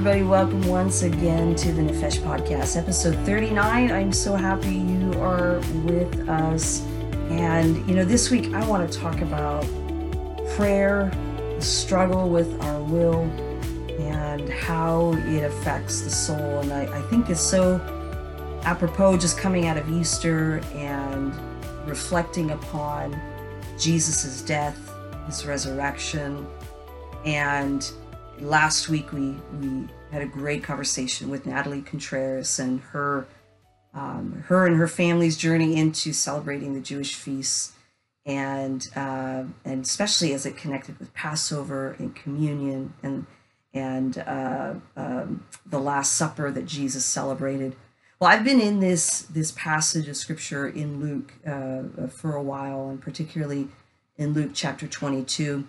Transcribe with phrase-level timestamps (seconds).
[0.00, 0.22] everybody.
[0.22, 3.92] Welcome once again to the Nefesh Podcast, episode 39.
[3.92, 6.80] I'm so happy you are with us.
[7.28, 9.60] And, you know, this week I want to talk about
[10.56, 11.12] prayer,
[11.54, 13.24] the struggle with our will,
[14.00, 16.60] and how it affects the soul.
[16.60, 17.78] And I, I think it's so
[18.64, 21.34] apropos just coming out of Easter and
[21.86, 23.20] reflecting upon
[23.78, 24.78] Jesus' death,
[25.26, 26.46] his resurrection,
[27.26, 27.92] and
[28.40, 33.26] last week we we had a great conversation with Natalie Contreras and her
[33.94, 37.72] um, her and her family's journey into celebrating the Jewish feasts
[38.26, 43.26] and uh, and especially as it connected with Passover and communion and
[43.72, 47.76] and uh, um, the Last Supper that Jesus celebrated.
[48.18, 52.88] Well, I've been in this this passage of scripture in Luke uh, for a while,
[52.88, 53.68] and particularly
[54.16, 55.66] in Luke chapter 22.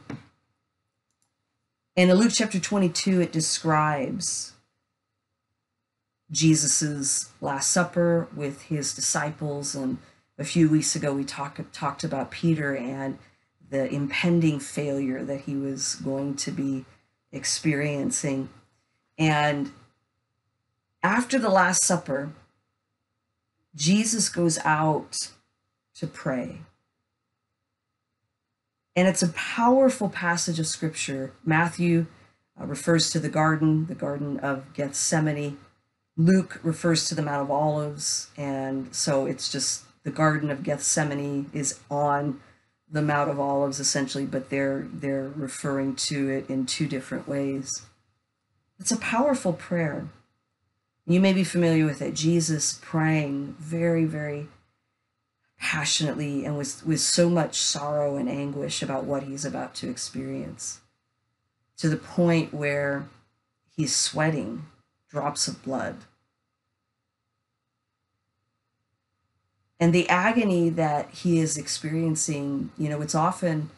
[2.02, 4.53] And in Luke chapter 22, it describes
[6.31, 9.75] Jesus's Last Supper with his disciples.
[9.75, 9.99] And
[10.39, 13.19] a few weeks ago, we talk, talked about Peter and
[13.69, 16.85] the impending failure that he was going to be
[17.31, 18.49] experiencing.
[19.19, 19.72] And
[21.03, 22.31] after the Last Supper,
[23.75, 25.29] Jesus goes out
[25.94, 26.61] to pray.
[28.95, 31.31] And it's a powerful passage of scripture.
[31.45, 32.08] Matthew
[32.59, 35.58] uh, refers to the garden, the Garden of Gethsemane.
[36.17, 38.30] Luke refers to the Mount of Olives.
[38.38, 42.42] And so it's just the Garden of Gethsemane is on
[42.92, 47.84] the Mount of Olives essentially, but they're they're referring to it in two different ways.
[48.80, 50.09] It's a powerful prayer.
[51.06, 52.14] You may be familiar with it.
[52.14, 54.47] Jesus praying very, very
[55.61, 60.81] passionately and with, with so much sorrow and anguish about what he's about to experience
[61.77, 63.07] to the point where
[63.75, 64.66] he's sweating
[65.09, 65.97] drops of blood.
[69.79, 73.69] And the agony that he is experiencing, you know, it's often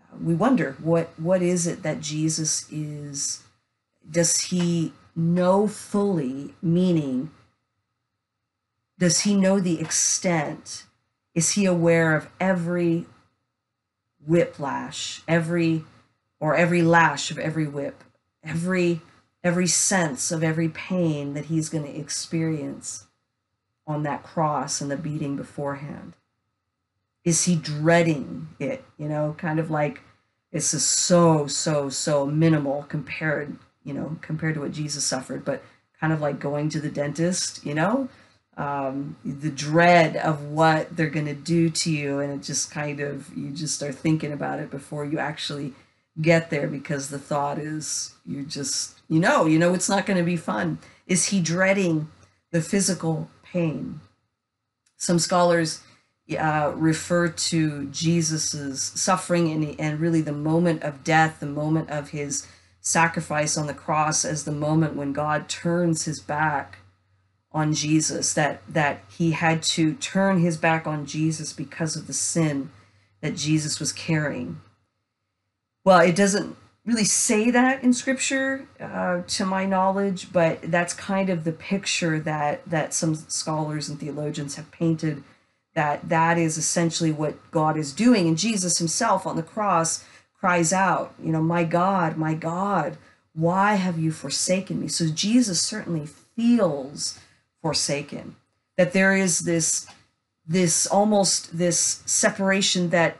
[0.00, 3.42] uh, we wonder what what is it that Jesus is
[4.08, 7.30] does he know fully meaning
[8.98, 10.85] does he know the extent
[11.36, 13.04] is he aware of every
[14.26, 15.84] whiplash, every
[16.40, 18.02] or every lash of every whip,
[18.42, 19.02] every
[19.44, 23.06] every sense of every pain that he's going to experience
[23.86, 26.14] on that cross and the beating beforehand?
[27.22, 28.82] Is he dreading it?
[28.96, 30.00] You know, kind of like
[30.52, 35.62] it's just so so so minimal compared, you know, compared to what Jesus suffered, but
[36.00, 38.08] kind of like going to the dentist, you know,
[38.56, 43.00] um, the dread of what they're going to do to you and it just kind
[43.00, 45.74] of you just are thinking about it before you actually
[46.20, 50.18] get there because the thought is you just you know you know it's not going
[50.18, 50.78] to be fun.
[51.06, 52.08] Is he dreading
[52.50, 54.00] the physical pain?
[54.96, 55.82] Some scholars
[56.36, 62.10] uh, refer to jesus's suffering and, and really the moment of death the moment of
[62.10, 62.48] his
[62.80, 66.78] sacrifice on the cross as the moment when god turns his back
[67.56, 72.12] on Jesus, that, that he had to turn his back on Jesus because of the
[72.12, 72.70] sin
[73.22, 74.60] that Jesus was carrying.
[75.82, 81.30] Well, it doesn't really say that in scripture uh, to my knowledge, but that's kind
[81.30, 85.24] of the picture that, that some scholars and theologians have painted
[85.72, 88.28] that that is essentially what God is doing.
[88.28, 90.04] And Jesus himself on the cross
[90.38, 92.98] cries out, you know, my God, my God,
[93.32, 94.88] why have you forsaken me?
[94.88, 97.18] So Jesus certainly feels
[97.66, 98.36] forsaken.
[98.76, 99.86] That there is this
[100.46, 103.16] this almost this separation that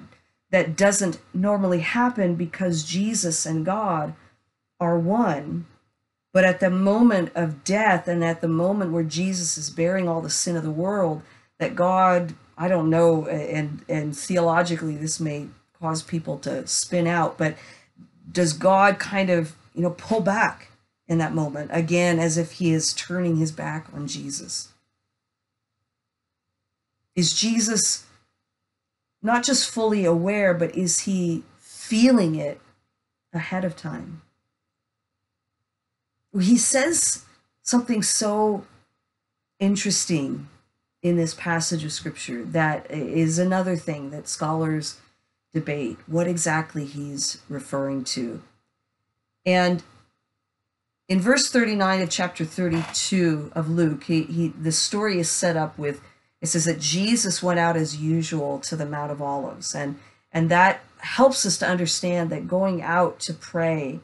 [0.50, 4.14] that doesn't normally happen because Jesus and God
[4.78, 5.66] are one.
[6.32, 10.20] But at the moment of death and at the moment where Jesus is bearing all
[10.20, 11.22] the sin of the world
[11.58, 15.48] that God I don't know and and theologically this may
[15.80, 17.56] cause people to spin out but
[18.30, 20.70] does God kind of you know pull back
[21.08, 24.72] in that moment, again, as if he is turning his back on Jesus.
[27.14, 28.04] Is Jesus
[29.22, 32.60] not just fully aware, but is he feeling it
[33.32, 34.22] ahead of time?
[36.38, 37.24] He says
[37.62, 38.66] something so
[39.58, 40.48] interesting
[41.02, 45.00] in this passage of scripture that is another thing that scholars
[45.54, 48.42] debate what exactly he's referring to.
[49.46, 49.82] And
[51.08, 55.78] in verse 39 of chapter 32 of Luke, he, he the story is set up
[55.78, 56.00] with
[56.40, 59.74] it says that Jesus went out as usual to the Mount of Olives.
[59.74, 59.98] And
[60.32, 64.00] and that helps us to understand that going out to pray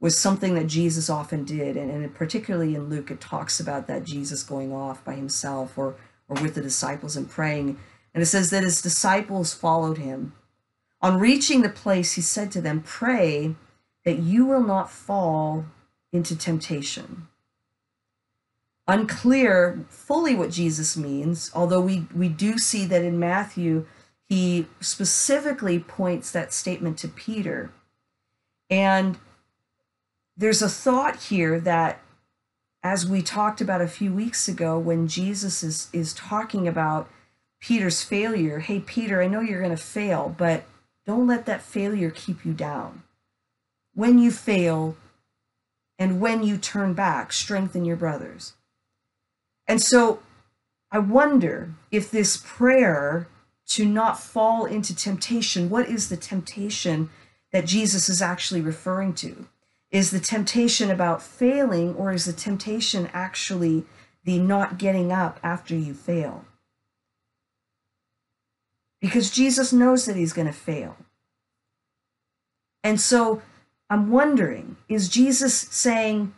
[0.00, 1.76] was something that Jesus often did.
[1.76, 5.94] And, and particularly in Luke, it talks about that Jesus going off by himself or,
[6.28, 7.78] or with the disciples and praying.
[8.12, 10.34] And it says that his disciples followed him.
[11.00, 13.54] On reaching the place, he said to them, Pray
[14.04, 15.66] that you will not fall
[16.12, 17.28] into temptation.
[18.88, 23.86] Unclear fully what Jesus means, although we, we do see that in Matthew,
[24.28, 27.72] he specifically points that statement to Peter.
[28.70, 29.18] And
[30.36, 32.00] there's a thought here that,
[32.82, 37.08] as we talked about a few weeks ago, when Jesus is, is talking about
[37.60, 40.64] Peter's failure, hey, Peter, I know you're going to fail, but
[41.06, 43.02] don't let that failure keep you down.
[43.94, 44.96] When you fail
[45.98, 48.54] and when you turn back, strengthen your brothers.
[49.66, 50.20] And so
[50.90, 53.28] I wonder if this prayer
[53.68, 57.10] to not fall into temptation, what is the temptation
[57.52, 59.48] that Jesus is actually referring to?
[59.90, 63.84] Is the temptation about failing, or is the temptation actually
[64.24, 66.44] the not getting up after you fail?
[69.00, 70.96] Because Jesus knows that he's going to fail.
[72.82, 73.42] And so
[73.88, 76.34] I'm wondering is Jesus saying,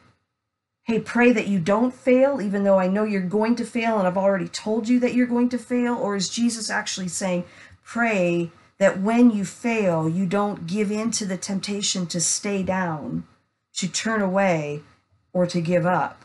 [0.85, 4.07] hey, pray that you don't fail, even though I know you're going to fail and
[4.07, 5.95] I've already told you that you're going to fail?
[5.95, 7.45] Or is Jesus actually saying,
[7.85, 13.27] pray that when you fail, you don't give in to the temptation to stay down,
[13.75, 14.83] to turn away,
[15.33, 16.25] or to give up?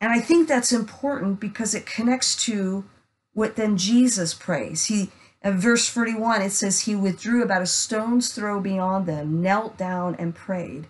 [0.00, 2.84] And I think that's important because it connects to
[3.32, 4.86] what then Jesus prays.
[4.86, 5.10] He
[5.44, 10.16] in verse 41, it says, He withdrew about a stone's throw beyond them, knelt down,
[10.18, 10.86] and prayed,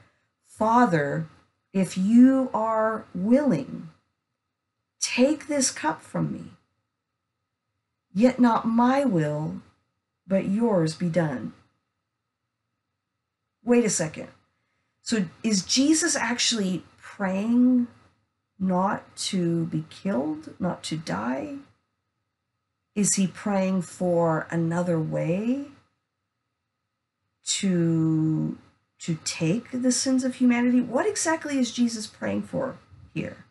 [0.47, 1.27] Father,
[1.73, 3.91] if you are willing,
[5.01, 6.45] take this cup from me.
[8.15, 9.57] Yet not my will,
[10.25, 11.53] but yours be done.
[13.65, 14.29] Wait a second.
[15.03, 17.89] So is Jesus actually praying
[18.59, 21.57] not to be killed, not to die?
[22.95, 25.67] Is he praying for another way
[27.47, 28.59] to
[29.01, 30.81] to take the sins of humanity?
[30.81, 32.79] What exactly is Jesus praying for
[33.13, 33.45] here?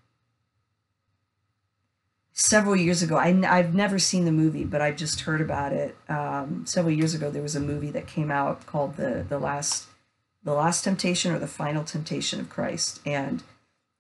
[2.36, 5.96] Several years ago, I, have never seen the movie, but I've just heard about it.
[6.10, 9.88] Um, several years ago, there was a movie that came out called the the last
[10.44, 13.44] the last temptation or the final temptation of Christ, and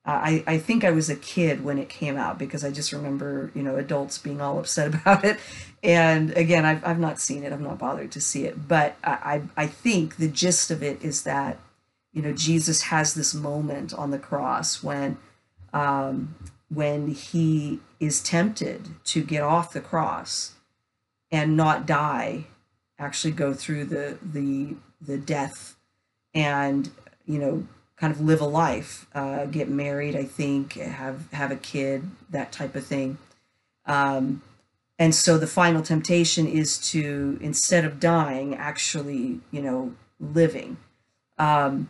[0.06, 3.52] I, I think I was a kid when it came out because I just remember,
[3.56, 5.40] you know, adults being all upset about it.
[5.82, 7.54] And again, I've, I've not seen it.
[7.54, 8.68] I'm not bothered to see it.
[8.68, 11.58] But I, I think the gist of it is that,
[12.12, 15.18] you know, Jesus has this moment on the cross when,
[15.72, 16.36] um,
[16.70, 20.54] when he is tempted to get off the cross
[21.32, 22.46] and not die,
[23.00, 25.76] actually go through the, the, the death
[26.34, 26.92] and,
[27.26, 27.68] you know,
[27.98, 32.52] kind of live a life, uh, get married, I think, have have a kid, that
[32.52, 33.18] type of thing.
[33.86, 34.42] Um,
[35.00, 40.78] and so the final temptation is to instead of dying, actually, you know, living.
[41.38, 41.90] Um,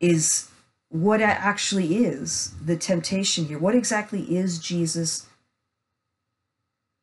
[0.00, 0.50] is
[0.88, 3.58] what actually is the temptation here?
[3.58, 5.26] What exactly is Jesus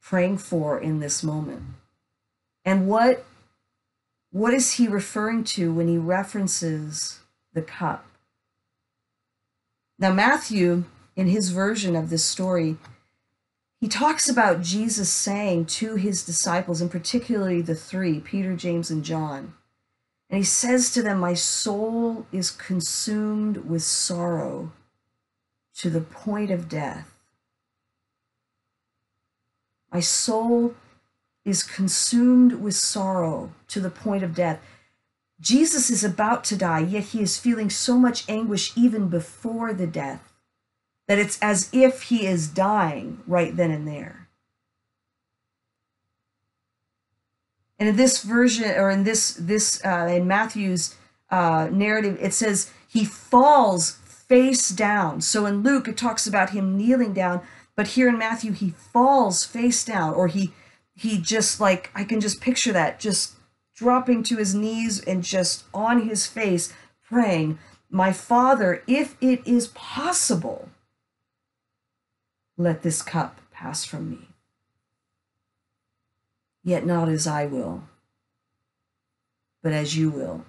[0.01, 1.63] praying for in this moment?
[2.63, 3.25] And what
[4.32, 7.20] what is he referring to when he references
[7.54, 8.06] the cup?
[10.00, 10.86] Now, Matthew,
[11.16, 12.78] in his version of this story,
[13.80, 19.04] he talks about Jesus saying to his disciples, and particularly the three, Peter, James, and
[19.04, 19.54] John,
[20.30, 24.72] and he says to them, My soul is consumed with sorrow
[25.76, 27.14] to the point of death.
[29.92, 30.74] My soul
[31.44, 34.60] is consumed with sorrow to the point of death.
[35.40, 39.88] Jesus is about to die, yet he is feeling so much anguish even before the
[39.88, 40.32] death
[41.08, 44.30] that it's as if he is dying right then and there.
[47.80, 50.96] And in this version, or in this this uh, in Matthew's
[51.32, 55.20] uh, narrative, it says he falls face down.
[55.22, 57.42] So in Luke, it talks about him kneeling down,
[57.76, 60.54] but here in Matthew, he falls face down, or he
[61.01, 63.34] he just like I can just picture that just
[63.75, 66.72] dropping to his knees and just on his face
[67.03, 67.58] praying,
[67.89, 70.70] My Father, if it is possible,
[72.55, 74.27] let this cup pass from me.
[76.63, 77.86] Yet not as I will,
[79.63, 80.46] but as you will.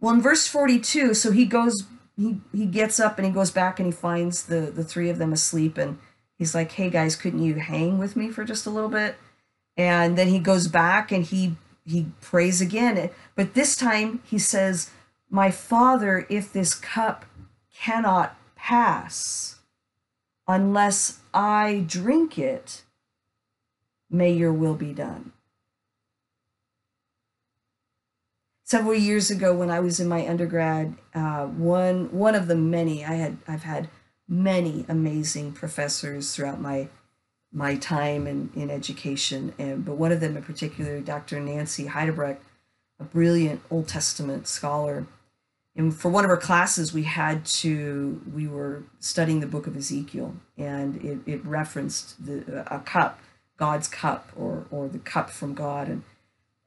[0.00, 3.80] Well, in verse 42, so he goes, he, he gets up and he goes back
[3.80, 5.98] and he finds the, the three of them asleep and
[6.36, 9.16] he's like, hey guys, couldn't you hang with me for just a little bit?
[9.80, 11.56] And then he goes back and he
[11.86, 14.90] he prays again, but this time he says,
[15.30, 17.24] "My Father, if this cup
[17.74, 19.56] cannot pass
[20.46, 22.82] unless I drink it,
[24.10, 25.32] may your will be done."
[28.64, 33.02] Several years ago, when I was in my undergrad, uh, one one of the many
[33.02, 33.88] I had I've had
[34.28, 36.90] many amazing professors throughout my
[37.52, 41.40] my time in, in education, and but one of them in particular, Dr.
[41.40, 42.40] Nancy Heidebrecht,
[42.98, 45.06] a brilliant Old Testament scholar.
[45.76, 49.76] And for one of our classes, we had to we were studying the book of
[49.76, 53.20] Ezekiel, and it, it referenced the a cup,
[53.56, 56.02] God's cup, or or the cup from God, and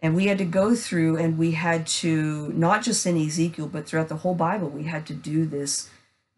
[0.04, 3.88] and we had to go through and we had to not just in Ezekiel, but
[3.88, 5.90] throughout the whole Bible, we had to do this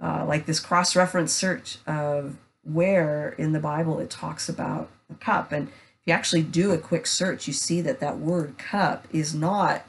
[0.01, 5.15] uh, like this cross reference search of where in the Bible it talks about a
[5.15, 5.51] cup.
[5.51, 5.73] And if
[6.05, 9.85] you actually do a quick search, you see that that word cup is not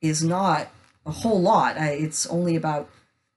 [0.00, 0.68] is not
[1.06, 1.76] a whole lot.
[1.76, 2.88] It's only about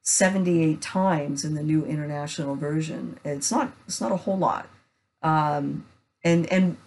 [0.01, 3.19] 78 times in the New International Version.
[3.23, 4.67] It's not it's not a whole lot.
[5.21, 5.85] Um,
[6.23, 6.77] and and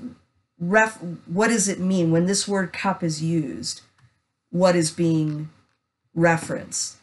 [0.59, 3.83] ref what does it mean when this word cup is used?
[4.51, 5.51] What is being
[6.15, 6.99] referenced?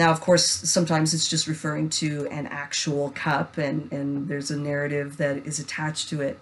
[0.00, 4.56] Now, of course, sometimes it's just referring to an actual cup and, and there's a
[4.56, 6.40] narrative that is attached to it.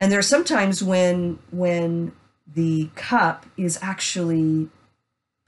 [0.00, 2.12] And there are sometimes when when
[2.46, 4.68] the cup is actually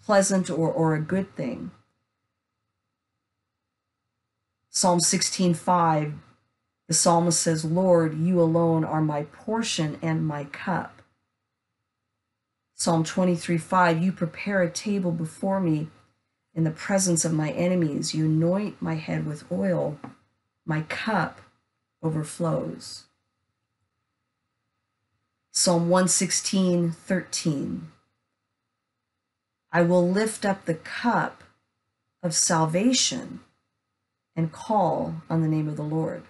[0.04, 1.70] pleasant or, or a good thing.
[4.68, 6.14] Psalm 16:5
[6.88, 11.02] the psalmist says, "Lord, you alone are my portion and my cup."
[12.74, 15.88] Psalm 23:5 You prepare a table before me
[16.54, 18.14] in the presence of my enemies.
[18.14, 19.98] You anoint my head with oil,
[20.66, 21.40] my cup
[22.02, 23.04] overflows.
[25.50, 27.92] Psalm 116, 13.
[29.70, 31.44] I will lift up the cup
[32.22, 33.40] of salvation
[34.34, 36.24] and call on the name of the Lord.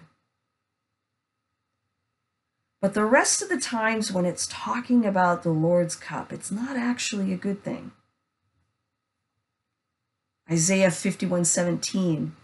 [2.81, 6.75] But the rest of the times when it's talking about the Lord's cup, it's not
[6.75, 7.93] actually a good thing.
[10.49, 12.35] Isaiah 51 17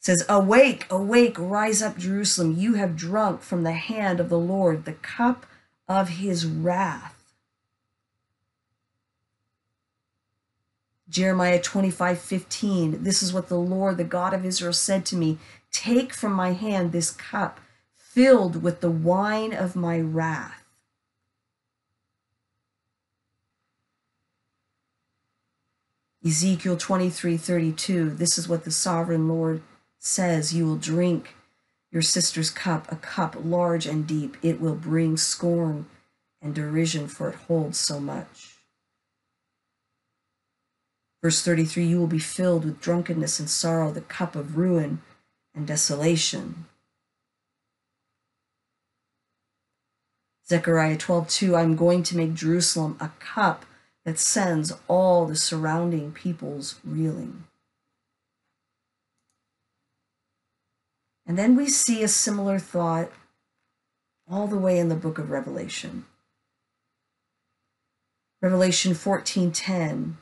[0.00, 2.56] says, Awake, awake, rise up, Jerusalem.
[2.56, 5.46] You have drunk from the hand of the Lord the cup
[5.88, 7.18] of his wrath.
[11.08, 13.02] Jeremiah 25 15.
[13.02, 15.38] This is what the Lord, the God of Israel, said to me
[15.70, 17.60] Take from my hand this cup
[17.94, 20.61] filled with the wine of my wrath.
[26.24, 29.60] Ezekiel 23 32, this is what the sovereign Lord
[29.98, 31.34] says You will drink
[31.90, 34.36] your sister's cup, a cup large and deep.
[34.40, 35.86] It will bring scorn
[36.40, 38.56] and derision, for it holds so much.
[41.20, 45.02] Verse 33 You will be filled with drunkenness and sorrow, the cup of ruin
[45.56, 46.66] and desolation.
[50.48, 53.64] Zechariah 12 2 I'm going to make Jerusalem a cup
[54.04, 57.44] that sends all the surrounding peoples reeling.
[61.26, 63.10] And then we see a similar thought
[64.28, 66.06] all the way in the book of Revelation.
[68.40, 70.16] Revelation 14:10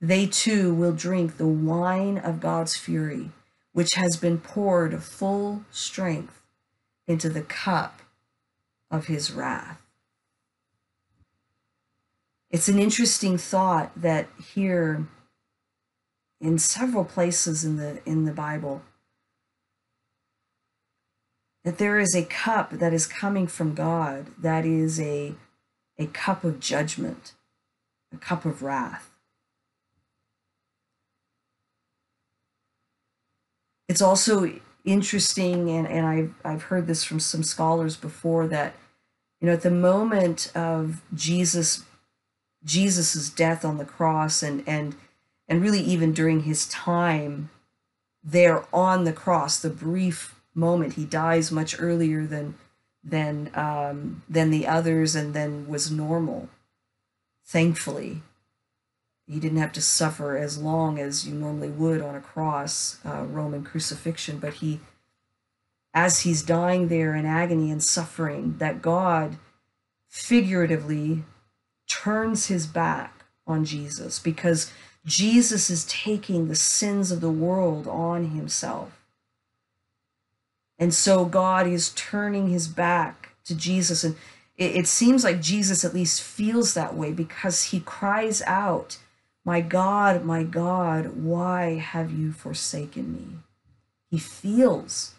[0.00, 3.32] They too will drink the wine of God's fury,
[3.72, 6.40] which has been poured full strength
[7.08, 8.02] into the cup
[8.90, 9.81] of his wrath.
[12.52, 15.06] It's an interesting thought that here
[16.38, 18.82] in several places in the in the Bible
[21.64, 25.34] that there is a cup that is coming from God that is a
[25.98, 27.32] a cup of judgment,
[28.12, 29.08] a cup of wrath.
[33.88, 38.74] It's also interesting, and, and I've, I've heard this from some scholars before, that
[39.40, 41.84] you know at the moment of Jesus
[42.64, 44.94] Jesus's death on the cross and and
[45.48, 47.50] and really even during his time
[48.22, 52.54] there on the cross, the brief moment he dies much earlier than
[53.02, 56.48] than um, than the others, and then was normal.
[57.44, 58.22] Thankfully,
[59.26, 63.24] he didn't have to suffer as long as you normally would on a cross, uh,
[63.24, 64.38] Roman crucifixion.
[64.38, 64.80] But he,
[65.92, 69.36] as he's dying there in agony and suffering, that God
[70.08, 71.24] figuratively
[71.92, 74.72] turns his back on Jesus because
[75.04, 78.98] Jesus is taking the sins of the world on himself.
[80.78, 84.04] And so God is turning his back to Jesus.
[84.04, 84.16] And
[84.56, 88.98] it, it seems like Jesus at least feels that way because he cries out,
[89.44, 93.26] My God, my God, why have you forsaken me?
[94.10, 95.14] He feels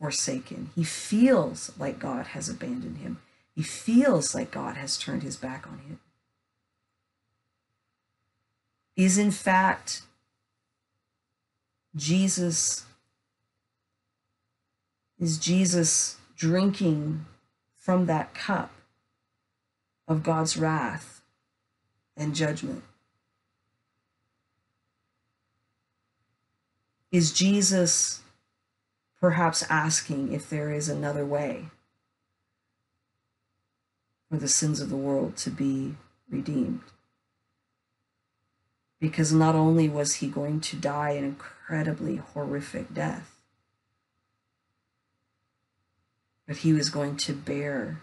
[0.00, 0.70] forsaken.
[0.74, 3.20] He feels like God has abandoned him.
[3.54, 6.00] He feels like God has turned his back on him.
[8.96, 10.02] Is in fact
[11.96, 12.84] Jesus
[15.18, 17.24] is Jesus drinking
[17.76, 18.72] from that cup
[20.08, 21.22] of God's wrath
[22.16, 22.82] and judgment?
[27.12, 28.22] Is Jesus
[29.20, 31.70] perhaps asking if there is another way
[34.34, 35.94] for the sins of the world to be
[36.28, 36.80] redeemed?
[38.98, 43.36] Because not only was he going to die an incredibly horrific death,
[46.48, 48.00] but he was going to bear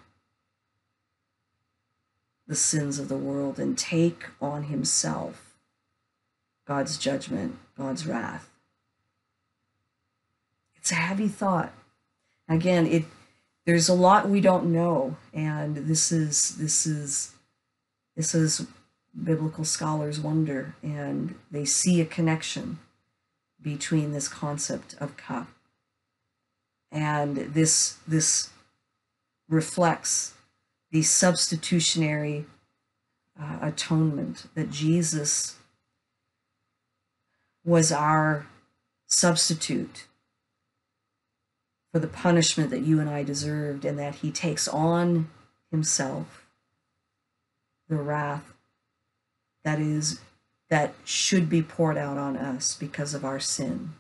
[2.47, 5.53] the sins of the world and take on himself
[6.65, 8.49] God's judgment, God's wrath.
[10.77, 11.73] It's a heavy thought.
[12.47, 13.03] Again, it
[13.65, 17.33] there's a lot we don't know, and this is this is
[18.15, 18.65] this is
[19.23, 22.79] biblical scholars wonder, and they see a connection
[23.61, 25.47] between this concept of cup.
[26.91, 28.49] And this this
[29.47, 30.33] reflects
[30.91, 32.45] the substitutionary
[33.39, 35.55] uh, atonement that Jesus
[37.63, 38.47] was our
[39.07, 40.07] substitute
[41.91, 45.29] for the punishment that you and I deserved, and that he takes on
[45.69, 46.45] himself
[47.89, 48.53] the wrath
[49.63, 50.21] that is
[50.69, 53.93] that should be poured out on us because of our sin.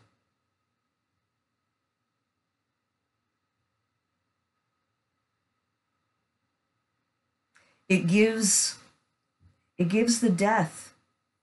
[7.91, 8.77] it gives
[9.77, 10.93] it gives the death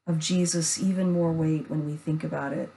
[0.06, 2.70] of Jesus even more weight when we think about it.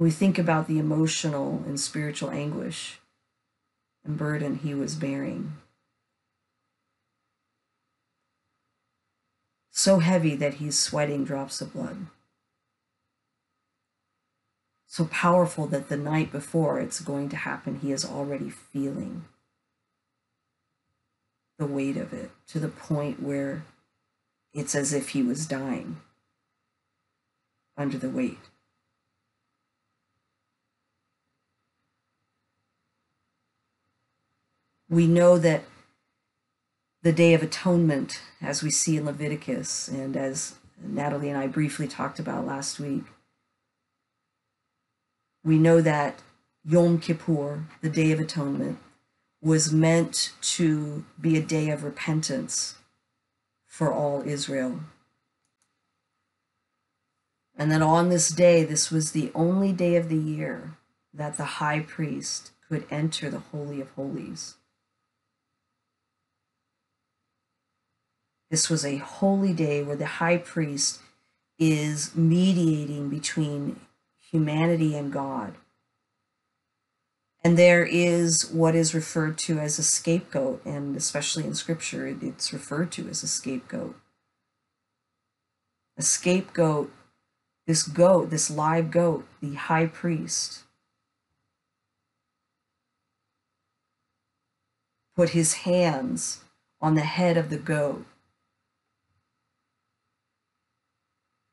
[0.00, 3.00] We think about the emotional and spiritual anguish
[4.02, 5.58] and burden he was bearing.
[9.70, 12.06] So heavy that he's sweating drops of blood.
[14.86, 19.26] So powerful that the night before it's going to happen, he is already feeling
[21.58, 23.64] the weight of it to the point where
[24.54, 26.00] it's as if he was dying
[27.76, 28.38] under the weight.
[34.90, 35.62] We know that
[37.02, 41.86] the Day of Atonement, as we see in Leviticus, and as Natalie and I briefly
[41.86, 43.04] talked about last week,
[45.44, 46.22] we know that
[46.64, 48.78] Yom Kippur, the Day of Atonement,
[49.40, 52.74] was meant to be a day of repentance
[53.66, 54.80] for all Israel.
[57.56, 60.72] And that on this day, this was the only day of the year
[61.14, 64.56] that the high priest could enter the Holy of Holies.
[68.50, 71.00] This was a holy day where the high priest
[71.58, 73.80] is mediating between
[74.18, 75.54] humanity and God
[77.42, 82.52] and there is what is referred to as a scapegoat, and especially in scripture, it's
[82.52, 83.96] referred to as a scapegoat.
[85.96, 86.92] A scapegoat,
[87.66, 90.64] this goat, this live goat, the high priest,
[95.16, 96.44] put his hands
[96.80, 98.04] on the head of the goat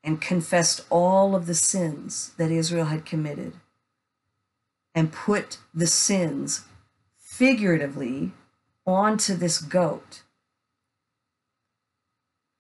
[0.08, 3.52] and confessed all of the sins that Israel had committed
[4.96, 6.64] and put the sins
[7.20, 8.32] figuratively
[8.86, 10.24] onto this goat.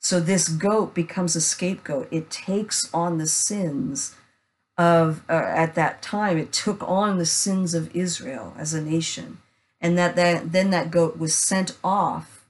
[0.02, 2.10] So this goat becomes a scapegoat.
[2.12, 4.14] It takes on the sins
[4.78, 9.38] of, uh, at that time, it took on the sins of Israel as a nation.
[9.80, 12.46] And that, that then that goat was sent off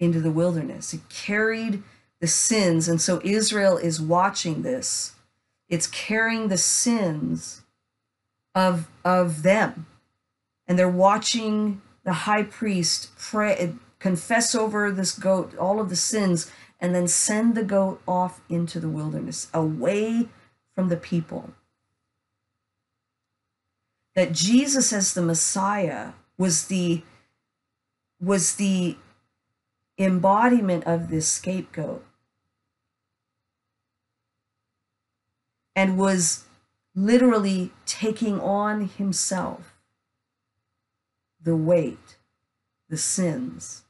[0.00, 0.94] into the wilderness.
[0.94, 1.82] It carried
[2.20, 2.88] the sins.
[2.88, 5.14] And so Israel is watching this.
[5.68, 7.62] It's carrying the sins
[8.54, 9.86] of of them
[10.66, 16.50] and they're watching the high priest pray confess over this goat all of the sins
[16.80, 20.28] and then send the goat off into the wilderness away
[20.74, 21.50] from the people
[24.14, 27.02] that Jesus as the Messiah was the
[28.20, 28.96] was the
[29.96, 32.04] embodiment of this scapegoat
[35.78, 36.44] and was
[36.96, 39.76] literally taking on himself
[41.40, 42.16] the weight,
[42.88, 43.84] the sins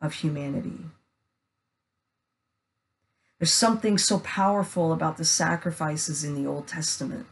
[0.00, 0.86] of humanity.
[3.38, 7.26] There's something so powerful about the sacrifices in the Old Testament.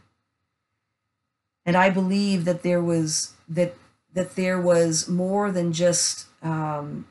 [1.65, 3.75] And I believe that there was that
[4.13, 7.05] that there was more than just um,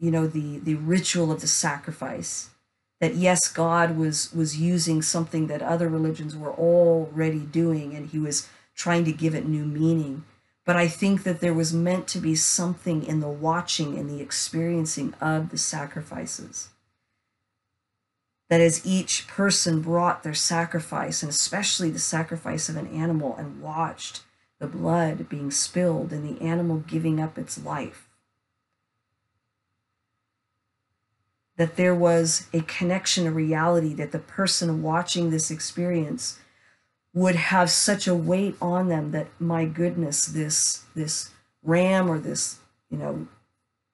[0.00, 2.50] you know the the ritual of the sacrifice
[3.00, 8.18] that yes god was was using something that other religions were already doing and he
[8.18, 10.24] was trying to give it new meaning.
[10.64, 14.20] But i think that there was meant to be something in the watching and the
[14.20, 16.68] experiencing of the sacrifices.
[18.50, 23.62] That as each person brought their sacrifice and especially the sacrifice of an animal and
[23.62, 24.22] watched
[24.58, 28.09] the blood being spilled and the animal giving up its life
[31.60, 36.38] that there was a connection, a reality that the person watching this experience
[37.12, 42.60] would have such a weight on them that my goodness, this this ram or this
[42.88, 43.28] you know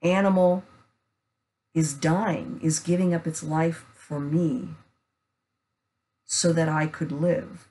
[0.01, 0.63] animal
[1.75, 4.69] is dying, is giving up its life for me
[6.25, 7.67] so that I could live.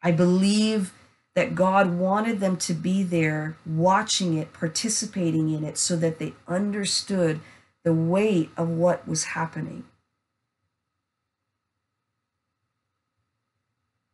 [0.00, 0.92] I believe
[1.38, 6.34] that God wanted them to be there watching it, participating in it, so that they
[6.48, 7.38] understood
[7.84, 9.84] the weight of what was happening.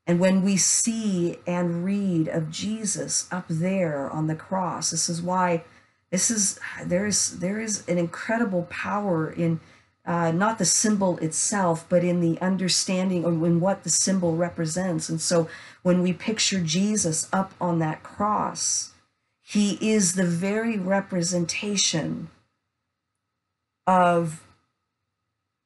[0.06, 5.22] And when we see and read of Jesus up there on the cross, this is
[5.22, 5.64] why
[6.10, 9.60] this is there is there is an incredible power in
[10.06, 15.08] uh, not the symbol itself, but in the understanding of in what the symbol represents.
[15.08, 15.48] And so
[15.82, 18.92] when we picture Jesus up on that cross,
[19.42, 22.28] he is the very representation
[23.86, 24.46] of,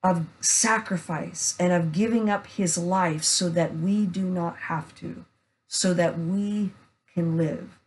[0.02, 5.24] of sacrifice and of giving up his life so that we do not have to,
[5.66, 6.72] so that we
[7.12, 7.78] can live.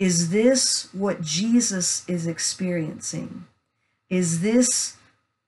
[0.00, 3.46] Is this what Jesus is experiencing?
[4.10, 4.96] Is this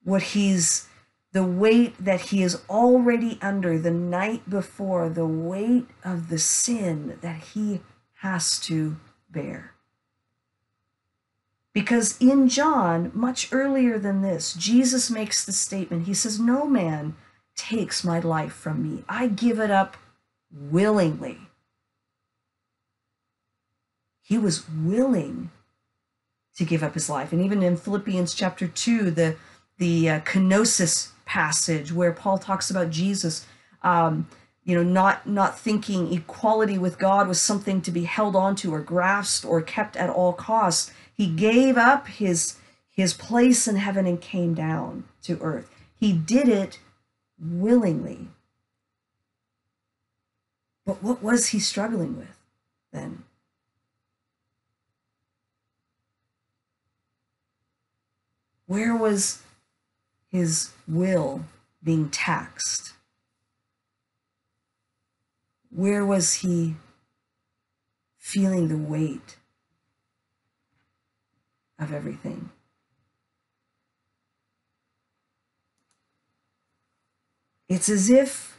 [0.04, 0.88] what he's
[1.32, 7.18] the weight that he is already under the night before, the weight of the sin
[7.22, 7.80] that he
[8.18, 8.96] has to
[9.28, 9.72] bear.
[11.72, 17.16] Because in John, much earlier than this, Jesus makes the statement He says, No man
[17.56, 19.96] takes my life from me, I give it up
[20.52, 21.38] willingly.
[24.22, 25.50] He was willing
[26.56, 27.32] to give up his life.
[27.32, 29.36] And even in Philippians chapter 2, the
[29.78, 33.46] the uh, kenosis passage where Paul talks about Jesus,
[33.82, 34.28] um,
[34.64, 38.80] you know, not not thinking equality with God was something to be held onto or
[38.80, 40.92] grasped or kept at all costs.
[41.12, 42.56] He gave up his
[42.90, 45.68] his place in heaven and came down to earth.
[45.96, 46.78] He did it
[47.38, 48.28] willingly.
[50.87, 52.37] But what was he struggling with
[52.92, 53.24] then?
[58.66, 59.42] Where was
[60.35, 61.44] his will
[61.81, 62.94] being taxed?
[65.70, 66.75] Where was he
[68.18, 69.37] feeling the weight
[71.79, 72.51] of everything?
[77.68, 78.59] It's as if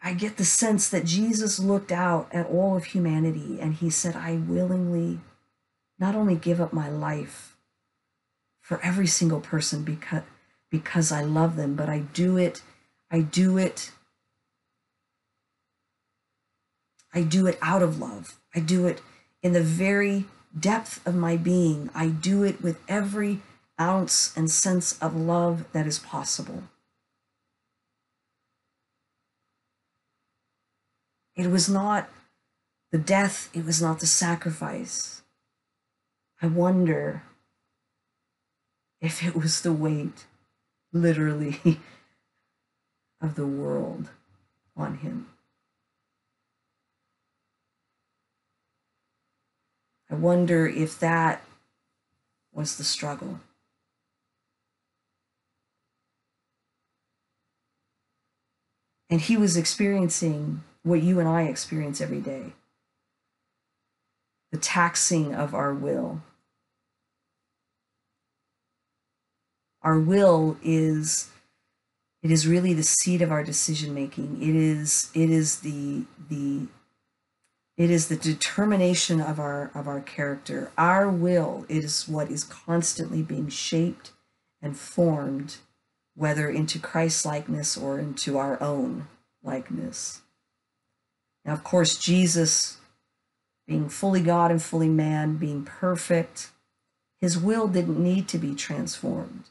[0.00, 4.16] I get the sense that Jesus looked out at all of humanity and he said,
[4.16, 5.20] I willingly
[5.98, 7.49] not only give up my life
[8.70, 10.22] for every single person because
[10.70, 12.62] because I love them, but I do it
[13.10, 13.90] I do it
[17.12, 18.38] I do it out of love.
[18.54, 19.02] I do it
[19.42, 21.90] in the very depth of my being.
[21.96, 23.40] I do it with every
[23.80, 26.62] ounce and sense of love that is possible.
[31.34, 32.08] It was not
[32.92, 35.22] the death, it was not the sacrifice.
[36.40, 37.24] I wonder
[39.00, 40.26] if it was the weight,
[40.92, 41.58] literally,
[43.20, 44.10] of the world
[44.76, 45.28] on him.
[50.10, 51.44] I wonder if that
[52.52, 53.40] was the struggle.
[59.08, 62.54] And he was experiencing what you and I experience every day
[64.50, 66.22] the taxing of our will,
[69.82, 71.30] our will is
[72.22, 76.66] it is really the seat of our decision making it is it is the the
[77.80, 80.70] it is the determination of our of our character.
[80.76, 84.12] Our will is what is constantly being shaped
[84.60, 85.56] and formed
[86.14, 89.06] whether into christ likeness or into our own
[89.42, 90.20] likeness.
[91.46, 92.76] Now, of course, Jesus,
[93.66, 96.50] being fully God and fully man, being perfect,
[97.18, 99.44] his will didn't need to be transformed.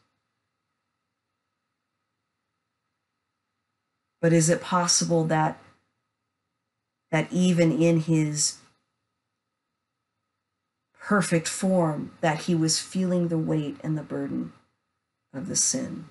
[4.21, 5.59] But is it possible that
[7.11, 8.57] that even in his
[10.99, 14.53] perfect form that he was feeling the weight and the burden
[15.33, 16.05] of the sin?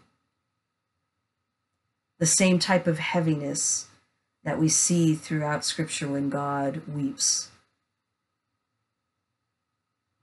[2.18, 3.88] The same type of heaviness
[4.42, 7.50] that we see throughout scripture when God weeps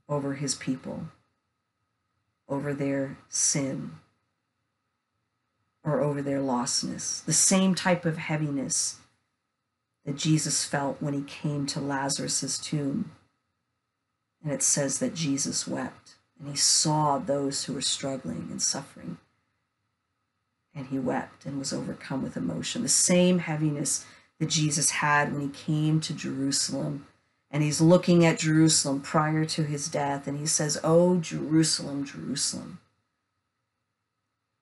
[0.09, 1.05] over his people,
[2.49, 3.99] over their sin
[5.85, 7.23] or over their lostness.
[7.23, 8.97] The same type of heaviness
[10.03, 13.11] that Jesus felt when he came to Lazarus's tomb.
[14.43, 19.17] And it says that Jesus wept and he saw those who were struggling and suffering.
[20.73, 22.81] And he wept and was overcome with emotion.
[22.81, 24.05] The same heaviness
[24.39, 27.07] that Jesus had when he came to Jerusalem.
[27.49, 30.27] And he's looking at Jerusalem prior to his death.
[30.27, 32.79] And he says, Oh, Jerusalem, Jerusalem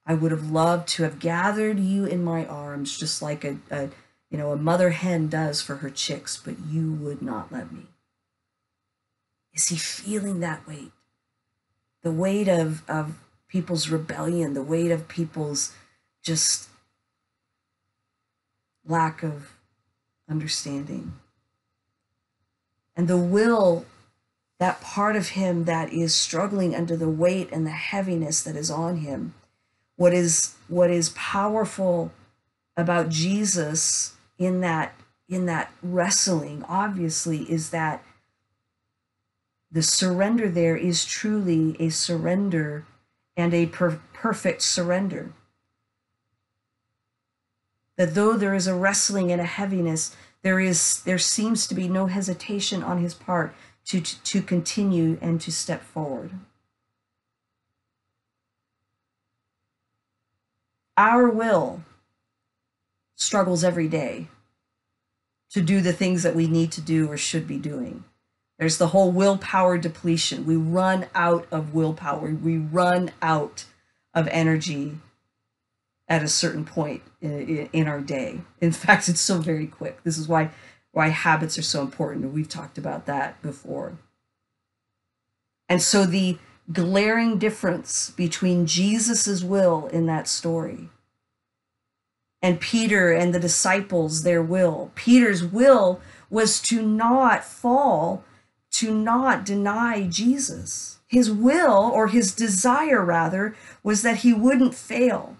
[0.05, 3.89] I would have loved to have gathered you in my arms, just like a, a
[4.29, 7.87] you know a mother hen does for her chicks, but you would not let me.
[9.53, 10.91] Is he feeling that weight?
[12.01, 15.73] The weight of, of people's rebellion, the weight of people's
[16.23, 16.69] just
[18.85, 19.53] lack of
[20.29, 21.13] understanding.
[22.95, 23.85] And the will,
[24.59, 28.69] that part of him that is struggling under the weight and the heaviness that is
[28.69, 29.33] on him,
[29.95, 32.11] what is what is powerful
[32.75, 34.95] about Jesus in that
[35.29, 38.03] in that wrestling obviously is that
[39.71, 42.85] the surrender there is truly a surrender
[43.35, 45.33] and a per- perfect surrender.
[47.97, 51.87] That though there is a wrestling and a heaviness there is there seems to be
[51.87, 56.31] no hesitation on his part to to, to continue and to step forward
[60.97, 61.83] our will
[63.15, 64.27] struggles every day
[65.51, 68.03] to do the things that we need to do or should be doing.
[68.59, 70.45] There's the whole willpower depletion.
[70.45, 72.29] We run out of willpower.
[72.29, 73.65] We run out
[74.13, 74.97] of energy
[76.07, 78.41] at a certain point in, in, our day.
[78.61, 80.03] In fact, it's so very quick.
[80.03, 80.51] This is why
[80.91, 82.31] why habits are so important.
[82.33, 83.97] We've talked about that before.
[85.67, 86.37] And so the
[86.71, 90.89] glaring difference between Jesus's will in that story
[92.43, 94.91] and Peter and the disciples their will.
[94.95, 98.25] Peter's will was to not fall,
[98.71, 100.99] to not deny Jesus.
[101.07, 105.37] His will, or his desire rather, was that he wouldn't fail.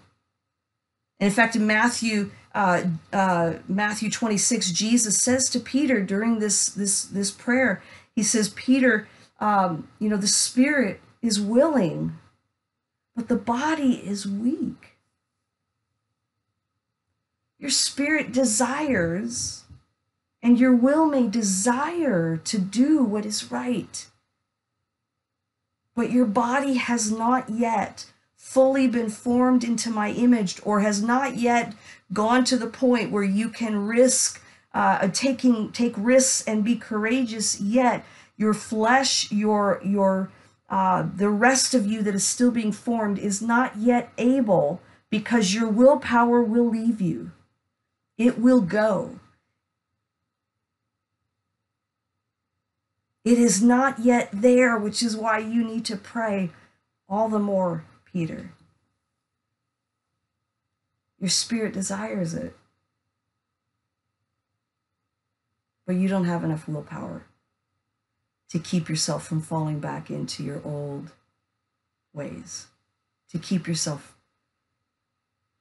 [1.20, 6.68] And in fact, in Matthew uh, uh, Matthew 26, Jesus says to Peter during this
[6.68, 7.82] this this prayer,
[8.14, 9.08] he says, Peter,
[9.40, 12.18] um, you know, the spirit is willing,
[13.16, 14.98] but the body is weak.
[17.58, 19.64] Your spirit desires,
[20.42, 24.06] and your will may desire to do what is right.
[25.96, 31.36] But your body has not yet fully been formed into my image or has not
[31.36, 31.72] yet
[32.12, 34.42] gone to the point where you can risk
[34.74, 38.04] uh, taking take risks and be courageous yet
[38.36, 40.30] your flesh your your
[40.68, 45.54] uh, the rest of you that is still being formed is not yet able because
[45.54, 47.32] your willpower will leave you.
[48.16, 49.20] It will go.
[53.24, 56.50] It is not yet there, which is why you need to pray
[57.08, 58.52] all the more, Peter.
[61.18, 62.54] Your spirit desires it,
[65.86, 67.24] but you don't have enough willpower
[68.54, 71.10] to keep yourself from falling back into your old
[72.12, 72.68] ways,
[73.28, 74.16] to keep yourself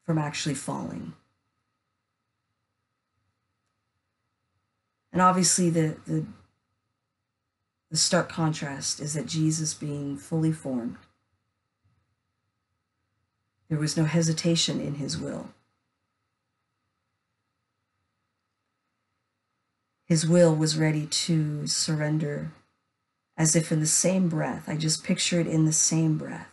[0.06, 1.14] from actually falling.
[5.12, 6.24] And obviously, the, the,
[7.90, 10.98] the stark contrast is that Jesus, being fully formed,
[13.70, 15.50] there was no hesitation in his will.
[20.06, 22.52] His will was ready to surrender
[23.38, 24.68] as if in the same breath.
[24.68, 26.50] I just picture it in the same breath.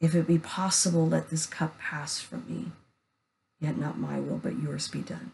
[0.00, 2.72] If it be possible, let this cup pass from me,
[3.60, 5.32] yet not my will, but yours be done.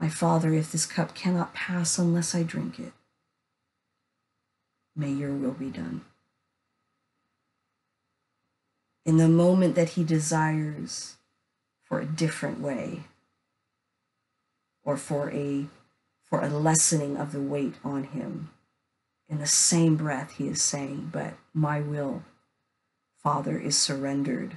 [0.00, 2.92] My Father, if this cup cannot pass unless I drink it,
[4.96, 6.02] may your will be done.
[9.04, 11.16] in the moment that he desires
[11.92, 13.02] for a different way
[14.82, 15.66] or for a
[16.22, 18.48] for a lessening of the weight on him.
[19.28, 22.22] In the same breath he is saying but my will
[23.22, 24.56] father is surrendered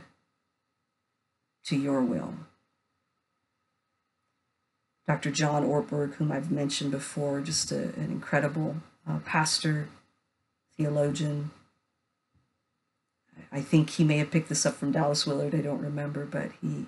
[1.65, 2.35] to your will.
[5.05, 9.89] Dr john ortberg whom i've mentioned before just a, an incredible uh, pastor
[10.77, 11.51] theologian.
[13.51, 16.51] I think he may have picked this up from Dallas Willard, I don't remember, but
[16.61, 16.85] he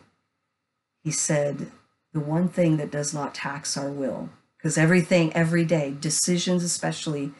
[1.08, 1.72] he said
[2.12, 7.32] the one thing that does not tax our will, because everything every day, decisions especially,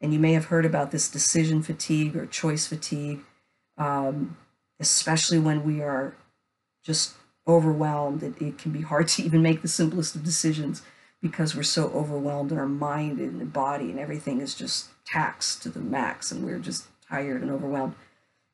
[0.00, 3.24] and you may have heard about this decision fatigue or choice fatigue,
[3.78, 4.36] um,
[4.78, 6.14] especially when we are
[6.84, 7.14] just
[7.48, 8.22] overwhelmed.
[8.22, 10.82] It, it can be hard to even make the simplest of decisions
[11.20, 15.64] because we're so overwhelmed in our mind and the body and everything is just taxed
[15.64, 17.96] to the max and we're just tired and overwhelmed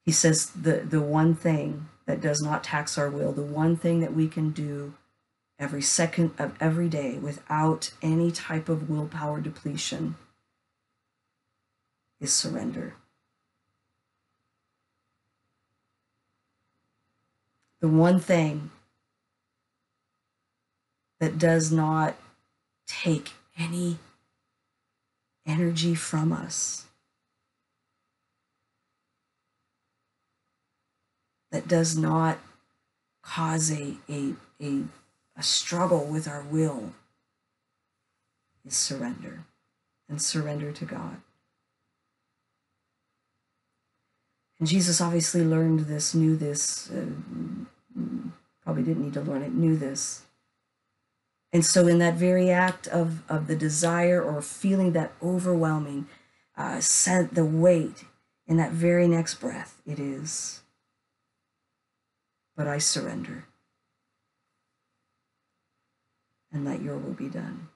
[0.02, 4.01] he says the, the one thing that does not tax our will, the one thing
[4.01, 4.92] that we can do
[5.59, 10.14] every second of every day without any type of willpower depletion
[12.20, 12.96] is surrender.
[17.81, 18.70] The one thing
[21.18, 22.14] that does not
[22.87, 23.96] take any
[25.46, 26.88] energy from us
[31.52, 32.38] that does not
[33.22, 34.82] cause a, a, a,
[35.36, 36.92] a struggle with our will
[38.66, 39.44] is surrender
[40.08, 41.18] and surrender to God.
[44.58, 47.04] And Jesus obviously learned this, knew this, uh,
[48.64, 50.22] probably didn't need to learn it, knew this.
[51.52, 56.06] And so, in that very act of, of the desire or feeling that overwhelming,
[56.56, 58.04] uh, sent the weight
[58.46, 60.62] in that very next breath, it is
[62.56, 63.44] but I surrender.
[66.52, 67.68] And let your will be done.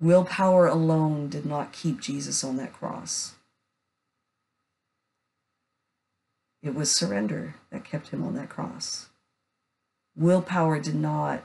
[0.00, 3.34] Willpower alone did not keep Jesus on that cross.
[6.62, 9.08] It was surrender that kept him on that cross.
[10.16, 11.42] Willpower did not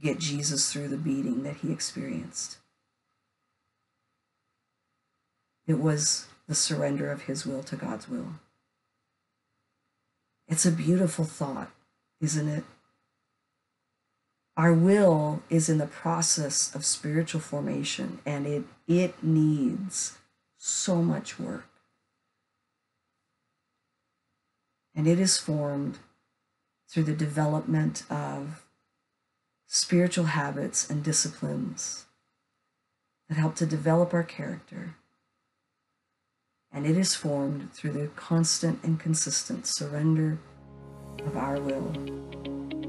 [0.00, 2.58] get Jesus through the beating that he experienced.
[5.66, 8.34] It was the surrender of his will to God's will.
[10.48, 11.70] It's a beautiful thought,
[12.20, 12.64] isn't it?
[14.56, 20.16] Our will is in the process of spiritual formation and it, it needs
[20.56, 21.68] so much work.
[24.94, 25.98] And it is formed
[26.88, 28.64] through the development of
[29.66, 32.06] spiritual habits and disciplines
[33.28, 34.94] that help to develop our character
[36.76, 40.38] and it is formed through the constant and consistent surrender
[41.24, 41.90] of our will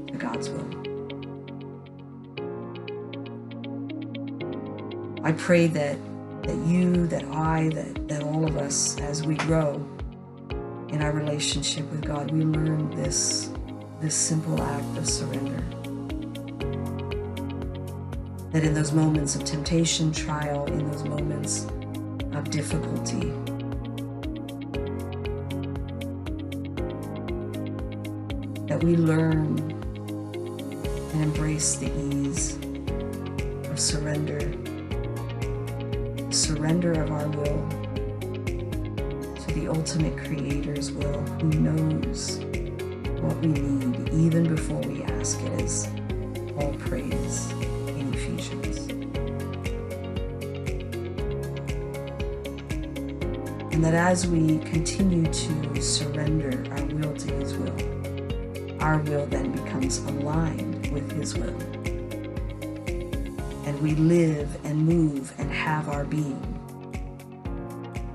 [0.06, 0.68] to God's will.
[5.24, 5.96] I pray that
[6.42, 9.74] that you, that I, that, that all of us, as we grow
[10.88, 13.50] in our relationship with God, we learn this,
[14.00, 15.62] this simple act of surrender.
[18.52, 21.66] That in those moments of temptation, trial, in those moments
[22.32, 23.30] of difficulty,
[28.78, 29.58] that we learn
[31.12, 32.56] and embrace the ease
[33.70, 34.38] of surrender,
[36.30, 37.68] surrender of our will
[39.34, 42.38] to the ultimate Creator's will who knows
[43.20, 45.88] what we need even before we ask it, as
[46.54, 47.50] Paul prays
[47.98, 48.78] in Ephesians.
[53.72, 57.97] And that as we continue to surrender our will to His will,
[58.80, 61.58] our will then becomes aligned with His will.
[63.66, 66.42] And we live and move and have our being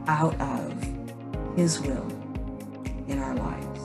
[0.07, 0.73] out of
[1.55, 2.07] His will
[3.07, 3.79] in our lives.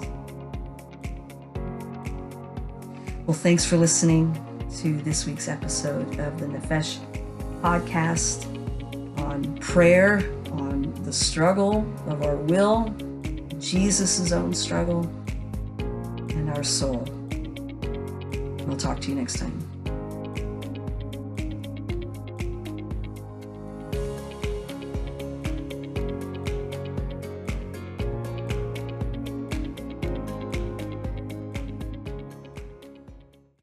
[3.27, 4.33] Well, thanks for listening
[4.79, 6.99] to this week's episode of the Nefesh
[7.61, 8.47] podcast
[9.19, 10.19] on prayer,
[10.53, 12.95] on the struggle of our will,
[13.59, 15.11] Jesus' own struggle
[16.59, 17.05] our soul.
[18.67, 19.68] We'll talk to you next time.